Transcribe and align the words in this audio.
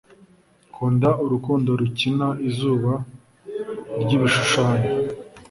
Kunda 0.73 1.09
urukundo 1.23 1.69
rukina 1.79 2.27
izuba 2.49 2.93
ryibishushanyo 4.01 4.87